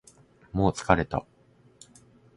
[0.51, 1.27] もう疲れた